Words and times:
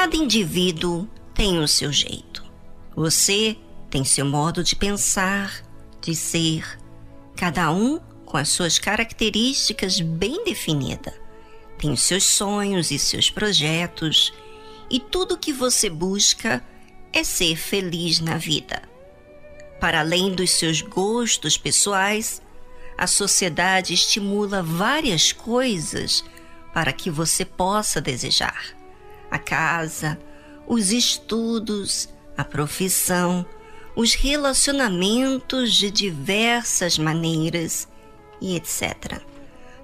Cada 0.00 0.16
indivíduo 0.16 1.08
tem 1.34 1.58
o 1.58 1.66
seu 1.66 1.90
jeito. 1.90 2.44
Você 2.94 3.56
tem 3.90 4.04
seu 4.04 4.24
modo 4.24 4.62
de 4.62 4.76
pensar, 4.76 5.60
de 6.00 6.14
ser, 6.14 6.78
cada 7.34 7.72
um 7.72 7.98
com 8.24 8.36
as 8.36 8.48
suas 8.48 8.78
características 8.78 10.00
bem 10.00 10.44
definidas. 10.44 11.14
Tem 11.80 11.90
os 11.90 12.00
seus 12.00 12.22
sonhos 12.22 12.92
e 12.92 12.98
seus 12.98 13.28
projetos, 13.28 14.32
e 14.88 15.00
tudo 15.00 15.36
que 15.36 15.52
você 15.52 15.90
busca 15.90 16.64
é 17.12 17.24
ser 17.24 17.56
feliz 17.56 18.20
na 18.20 18.38
vida. 18.38 18.80
Para 19.80 19.98
além 19.98 20.32
dos 20.32 20.52
seus 20.52 20.80
gostos 20.80 21.58
pessoais, 21.58 22.40
a 22.96 23.08
sociedade 23.08 23.94
estimula 23.94 24.62
várias 24.62 25.32
coisas 25.32 26.24
para 26.72 26.92
que 26.92 27.10
você 27.10 27.44
possa 27.44 28.00
desejar: 28.00 28.77
a 29.30 29.38
casa, 29.38 30.18
os 30.66 30.92
estudos, 30.92 32.08
a 32.36 32.44
profissão, 32.44 33.44
os 33.96 34.14
relacionamentos 34.14 35.74
de 35.74 35.90
diversas 35.90 36.98
maneiras 36.98 37.88
e 38.40 38.54
etc. 38.54 39.20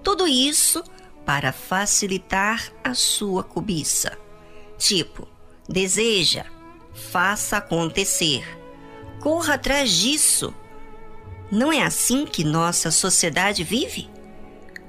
Tudo 0.03 0.27
isso 0.27 0.85
para 1.25 1.53
facilitar 1.53 2.71
a 2.83 2.95
sua 2.95 3.43
cobiça. 3.43 4.17
Tipo, 4.79 5.27
deseja, 5.69 6.45
faça 7.11 7.57
acontecer. 7.57 8.45
Corra 9.21 9.55
atrás 9.55 9.91
disso. 9.91 10.55
Não 11.51 11.73
é 11.73 11.83
assim 11.83 12.27
que 12.27 12.45
nossa 12.45 12.91
sociedade 12.91 13.65
vive? 13.65 14.14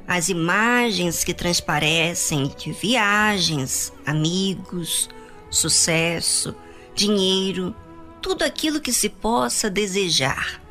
As 0.08 0.30
imagens 0.30 1.24
que 1.24 1.34
transparecem 1.34 2.54
de 2.56 2.72
viagens, 2.72 3.92
amigos, 4.06 5.10
sucesso, 5.50 6.56
dinheiro, 6.94 7.76
tudo 8.22 8.44
aquilo 8.44 8.80
que 8.80 8.94
se 8.94 9.10
possa 9.10 9.70
desejar 9.70 10.62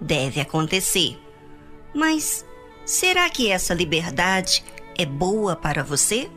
deve 0.00 0.40
acontecer. 0.40 1.18
Mas 1.94 2.44
será 2.84 3.28
que 3.30 3.50
essa 3.50 3.72
liberdade 3.72 4.62
é 4.98 5.06
boa 5.06 5.56
para 5.56 5.82
você? 5.82 6.30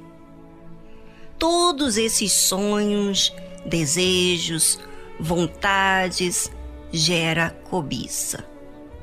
Todos 1.38 1.98
esses 1.98 2.31
sonhos, 2.31 3.33
desejos, 3.66 4.80
vontades 5.20 6.52
gera 6.92 7.50
cobiça, 7.70 8.45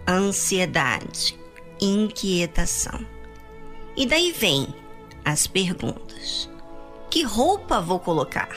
ansiedade, 0.08 1.38
inquietação. 1.80 3.21
E 3.96 4.06
daí 4.06 4.32
vem 4.32 4.74
as 5.24 5.46
perguntas: 5.46 6.48
que 7.10 7.22
roupa 7.22 7.80
vou 7.80 7.98
colocar? 7.98 8.48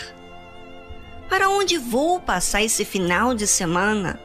Para 1.30 1.50
onde 1.50 1.78
vou 1.78 2.20
passar 2.20 2.64
esse 2.64 2.86
final 2.86 3.34
de 3.34 3.48
semana? 3.48 4.20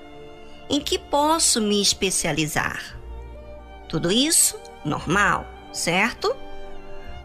Em 0.68 0.80
que 0.80 0.98
posso 0.98 1.60
me 1.60 1.80
especializar? 1.82 3.00
Tudo 3.88 4.12
isso 4.12 4.56
normal, 4.84 5.46
certo? 5.72 6.34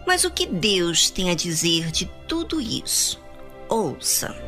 Mas 0.08 0.24
o 0.24 0.32
que 0.32 0.46
Deus 0.46 1.10
tem 1.10 1.30
a 1.30 1.36
dizer 1.36 1.92
de 1.92 2.06
tudo 2.28 2.60
isso? 2.60 3.22
Ouça. 3.70 4.45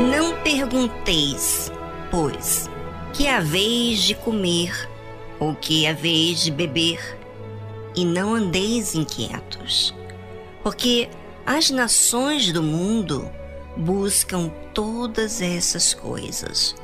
Não 0.00 0.40
pergunteis, 0.42 1.72
pois, 2.08 2.70
que 3.12 3.26
é 3.26 3.34
a 3.34 3.40
vez 3.40 3.98
de 3.98 4.14
comer 4.14 4.88
ou 5.40 5.56
que 5.56 5.86
é 5.86 5.90
a 5.90 5.92
vez 5.92 6.40
de 6.42 6.52
beber, 6.52 7.18
e 7.96 8.04
não 8.04 8.34
andeis 8.34 8.94
inquietos, 8.94 9.92
porque 10.62 11.08
as 11.44 11.70
nações 11.70 12.52
do 12.52 12.62
mundo 12.62 13.28
buscam 13.76 14.52
todas 14.72 15.42
essas 15.42 15.94
coisas, 15.94 16.76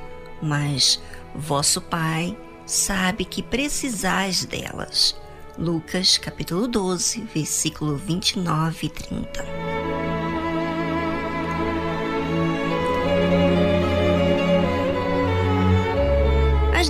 mas 0.43 1.01
vosso 1.37 1.81
Pai 1.81 2.37
sabe 2.67 3.25
que 3.25 3.45
precisais 3.45 4.45
delas. 4.45 5.17
Lucas 5.57 6.19
capítulo 6.19 6.67
12, 6.67 7.29
versículo 7.33 7.97
29 7.97 8.87
e 8.87 8.91
30. 8.91 9.74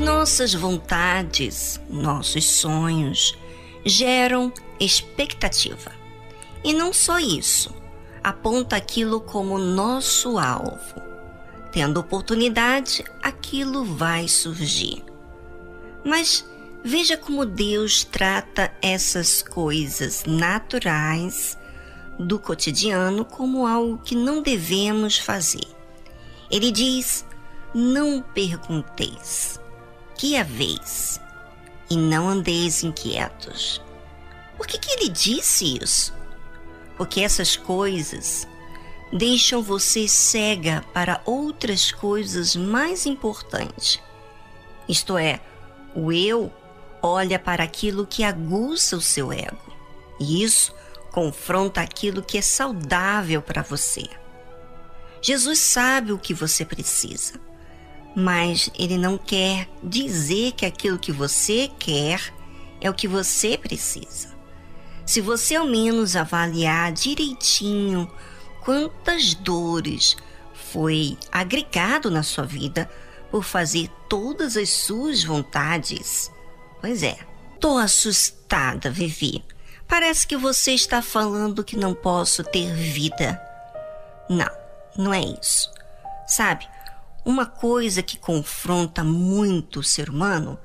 Nossas 0.05 0.53
vontades, 0.53 1.81
nossos 1.89 2.45
sonhos 2.45 3.35
geram 3.87 4.53
expectativa. 4.79 5.93
E 6.63 6.75
não 6.75 6.93
só 6.93 7.19
isso, 7.19 7.75
aponta 8.23 8.77
aquilo 8.77 9.19
como 9.19 9.57
nosso 9.57 10.39
alvo. 10.39 11.03
Tendo 11.73 12.01
oportunidade, 12.01 13.03
aquilo 13.23 13.83
vai 13.83 14.29
surgir. 14.29 15.03
Mas 16.05 16.45
veja 16.85 17.17
como 17.17 17.47
Deus 17.47 18.05
trata 18.05 18.71
essas 18.83 19.43
coisas 19.43 20.25
naturais 20.27 21.57
do 22.19 22.39
cotidiano 22.39 23.25
como 23.25 23.67
algo 23.67 23.99
que 24.05 24.15
não 24.15 24.43
devemos 24.43 25.17
fazer. 25.17 25.67
Ele 26.51 26.71
diz: 26.71 27.25
Não 27.75 28.21
pergunteis, 28.21 29.59
que 30.25 30.37
haveis, 30.37 31.21
e 31.91 31.97
não 31.97 32.29
andeis 32.29 32.83
inquietos. 32.83 33.83
Por 34.57 34.67
que, 34.67 34.79
que 34.79 34.91
ele 34.93 35.09
disse 35.11 35.79
isso? 35.83 36.15
porque 36.97 37.21
essas 37.21 37.57
coisas 37.57 38.47
deixam 39.13 39.63
você 39.63 40.09
cega 40.09 40.85
para 40.93 41.21
outras 41.25 41.93
coisas 41.93 42.57
mais 42.57 43.07
importantes. 43.07 44.01
Isto 44.89 45.17
é, 45.17 45.41
o 45.95 46.13
eu 46.13 46.53
olha 47.03 47.39
para 47.39 47.63
aquilo 47.63 48.07
que 48.07 48.25
aguça 48.25 48.97
o 48.97 49.01
seu 49.01 49.33
ego, 49.33 49.73
e 50.19 50.43
isso 50.43 50.75
confronta 51.13 51.81
aquilo 51.81 52.23
que 52.23 52.39
é 52.39 52.43
saudável 52.43 53.41
para 53.41 53.63
você. 53.63 54.09
Jesus 55.23 55.61
sabe 55.61 56.13
o 56.13 56.19
que 56.19 56.35
você 56.35 56.65
precisa, 56.65 57.35
mas 58.15 58.71
ele 58.79 58.97
não 58.97 59.19
quer 59.19 59.69
dizer 59.83 60.53
que 60.53 60.65
aquilo 60.65 60.99
que 60.99 61.13
você 61.13 61.71
quer 61.79 62.33
é 62.81 62.89
o 62.89 62.95
que 62.95 63.09
você 63.09 63.59
precisa. 63.59 64.35
Se 65.05 65.21
você 65.21 65.57
ao 65.57 65.67
menos 65.67 66.17
avaliar 66.17 66.93
direitinho 66.93 68.11
quantas 68.63 69.35
dores 69.35 70.17
foi 70.73 71.19
agregado 71.31 72.11
na 72.11 72.23
sua 72.23 72.45
vida 72.45 72.91
por 73.31 73.45
fazer 73.45 73.91
todas 74.09 74.57
as 74.57 74.71
suas 74.71 75.23
vontades. 75.23 76.31
Pois 76.81 77.03
é, 77.03 77.17
tô 77.61 77.77
assustada, 77.77 78.91
Vivi. 78.91 79.45
Parece 79.87 80.27
que 80.27 80.37
você 80.37 80.73
está 80.73 81.03
falando 81.03 81.65
que 81.65 81.77
não 81.77 81.95
posso 81.95 82.43
ter 82.43 82.73
vida. 82.75 83.41
Não, 84.29 84.51
não 84.97 85.13
é 85.13 85.21
isso. 85.21 85.71
Sabe, 86.27 86.67
uma 87.25 87.47
coisa 87.47 88.03
que 88.03 88.19
confronta 88.19 89.03
muito 89.03 89.81
o 89.81 89.85
ser 89.85 90.11
humano 90.11 90.59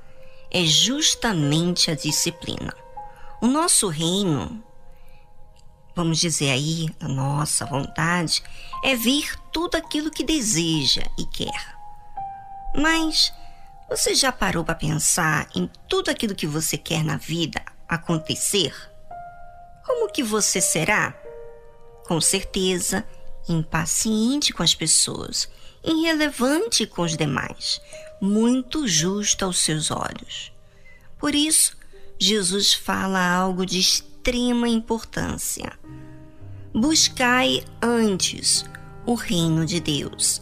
é 0.52 0.64
justamente 0.66 1.90
a 1.90 1.96
disciplina. 1.96 2.74
O 3.41 3.47
nosso 3.47 3.88
reino, 3.88 4.61
vamos 5.96 6.20
dizer 6.20 6.52
aí, 6.52 6.90
a 7.00 7.08
nossa 7.08 7.66
vontade, 7.66 8.44
é 8.84 8.96
vir 8.96 9.34
tudo 9.52 9.76
aquilo 9.76 10.11
que 10.11 10.23
deseja 10.23 11.03
e 11.17 11.26
quer. 11.26 11.78
Mas 12.76 13.32
você 13.90 14.14
já 14.14 14.32
parou 14.32 14.64
para 14.64 14.76
pensar 14.76 15.47
em 15.55 15.70
tudo 15.88 16.09
aquilo 16.09 16.35
que 16.35 16.46
você 16.46 16.78
quer 16.78 17.03
na 17.03 17.17
vida 17.17 17.62
acontecer? 17.88 18.76
Como 19.85 20.12
que 20.12 20.22
você 20.22 20.62
será? 20.62 21.16
Com 22.05 22.20
certeza, 22.20 23.03
impaciente 23.47 24.53
com 24.53 24.62
as 24.62 24.76
pessoas, 24.76 25.50
irrelevante 25.84 26.85
com 26.85 27.03
os 27.03 27.16
demais, 27.16 27.81
muito 28.22 28.87
justo 28.87 29.46
aos 29.46 29.59
seus 29.59 29.91
olhos. 29.91 30.52
Por 31.17 31.35
isso, 31.35 31.78
Jesus 32.17 32.73
fala 32.73 33.20
algo 33.20 33.66
de 33.66 33.79
extrema 33.79 34.67
importância. 34.67 35.72
Buscai 36.73 37.64
antes 37.81 38.66
o 39.05 39.16
reino 39.16 39.66
de 39.66 39.79
Deus, 39.79 40.41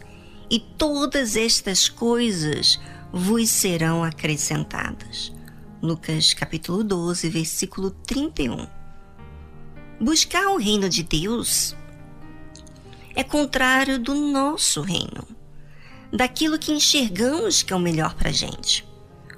e 0.49 0.59
todas 0.59 1.35
estas 1.35 1.87
coisas 1.87 2.79
vos 3.11 3.49
serão 3.49 4.03
acrescentadas. 4.03 5.31
Lucas 5.81 6.33
capítulo 6.33 6.83
12, 6.83 7.29
versículo 7.29 7.91
31. 7.91 8.67
Buscar 9.99 10.47
o 10.49 10.57
reino 10.57 10.89
de 10.89 11.03
Deus 11.03 11.75
é 13.17 13.23
contrário 13.23 13.97
do 13.97 14.13
nosso 14.13 14.79
reino, 14.79 15.27
daquilo 16.13 16.59
que 16.59 16.71
enxergamos 16.71 17.63
que 17.63 17.73
é 17.73 17.75
o 17.75 17.79
melhor 17.79 18.13
para 18.13 18.29
a 18.29 18.31
gente. 18.31 18.87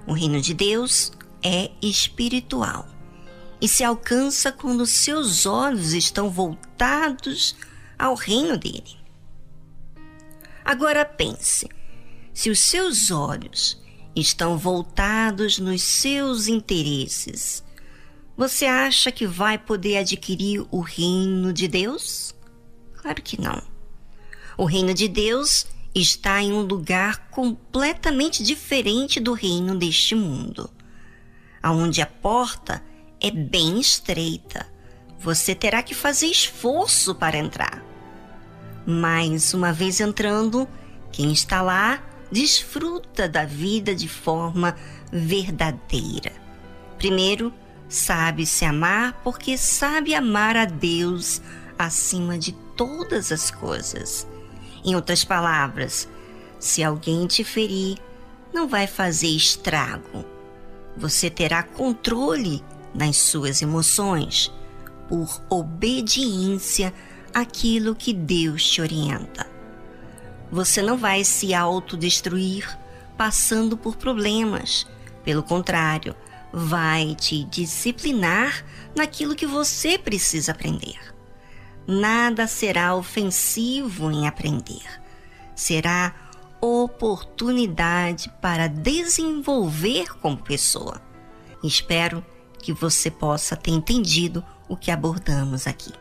O 0.06 0.12
reino 0.12 0.42
de 0.42 0.54
Deus 0.54 1.14
é 1.42 1.72
espiritual 1.82 2.86
e 3.62 3.70
se 3.70 3.82
alcança 3.82 4.52
quando 4.52 4.86
seus 4.86 5.46
olhos 5.46 5.94
estão 5.94 6.30
voltados 6.30 7.56
ao 7.98 8.16
reino 8.16 8.58
dele. 8.58 8.98
Agora 10.66 11.06
pense: 11.06 11.70
se 12.34 12.50
os 12.50 12.60
seus 12.60 13.12
olhos 13.12 13.82
estão 14.14 14.58
voltados 14.58 15.58
nos 15.58 15.82
seus 15.82 16.48
interesses, 16.50 17.64
você 18.36 18.66
acha 18.66 19.10
que 19.10 19.26
vai 19.26 19.58
poder 19.58 20.00
adquirir 20.00 20.68
o 20.70 20.82
reino 20.82 21.54
de 21.54 21.66
Deus? 21.66 22.38
Claro 23.10 23.24
que 23.24 23.42
não. 23.42 23.60
O 24.56 24.66
reino 24.66 24.94
de 24.94 25.08
Deus 25.08 25.66
está 25.96 26.44
em 26.44 26.54
um 26.54 26.62
lugar 26.62 27.30
completamente 27.32 28.44
diferente 28.44 29.20
do 29.20 29.34
reino 29.34 29.76
deste 29.76 30.14
mundo, 30.14 30.70
aonde 31.60 32.04
a 32.04 32.06
porta 32.06 32.84
é 33.20 33.32
bem 33.32 33.80
estreita. 33.80 34.68
Você 35.18 35.56
terá 35.56 35.82
que 35.82 35.96
fazer 35.96 36.28
esforço 36.28 37.16
para 37.16 37.36
entrar. 37.36 37.84
Mas 38.86 39.56
uma 39.56 39.74
vez 39.74 40.00
entrando, 40.00 40.68
quem 41.12 41.32
está 41.32 41.64
lá 41.64 42.04
desfruta 42.32 43.28
da 43.28 43.44
vida 43.44 43.96
de 43.96 44.08
forma 44.08 44.76
verdadeira. 45.12 46.32
Primeiro, 47.00 47.52
sabe 47.88 48.46
se 48.46 48.66
amar 48.66 49.20
porque 49.24 49.58
sabe 49.58 50.14
amar 50.14 50.56
a 50.56 50.66
Deus 50.66 51.42
acima 51.80 52.38
de 52.38 52.52
todas 52.80 53.30
as 53.30 53.52
coisas. 53.52 54.26
Em 54.86 54.96
outras 54.96 55.26
palavras, 55.26 56.08
se 56.58 56.82
alguém 56.82 57.28
te 57.28 57.44
ferir, 57.44 57.98
não 58.54 58.70
vai 58.70 58.88
fazer 58.88 59.28
estrago. 59.28 60.24
Você 60.96 61.30
terá 61.30 61.62
controle 61.62 62.64
nas 62.96 63.18
suas 63.18 63.62
emoções 63.62 64.50
por 65.10 65.42
obediência 65.50 66.94
àquilo 67.34 67.94
que 67.94 68.14
Deus 68.14 68.64
te 68.64 68.82
orienta. 68.82 69.46
Você 70.50 70.82
não 70.82 70.98
vai 70.98 71.26
se 71.26 71.54
autodestruir 71.54 72.80
passando 73.18 73.76
por 73.76 73.98
problemas. 73.98 74.88
Pelo 75.26 75.44
contrário, 75.44 76.16
vai 76.54 77.14
te 77.14 77.44
disciplinar 77.44 78.64
naquilo 78.96 79.36
que 79.36 79.46
você 79.46 79.98
precisa 79.98 80.54
aprender. 80.54 81.19
Nada 81.92 82.46
será 82.46 82.94
ofensivo 82.94 84.12
em 84.12 84.28
aprender. 84.28 85.02
Será 85.56 86.14
oportunidade 86.62 88.32
para 88.40 88.68
desenvolver 88.68 90.16
como 90.20 90.38
pessoa. 90.38 91.02
Espero 91.64 92.24
que 92.60 92.72
você 92.72 93.10
possa 93.10 93.56
ter 93.56 93.72
entendido 93.72 94.46
o 94.68 94.78
que 94.78 94.92
abordamos 94.92 95.66
aqui. 95.66 95.92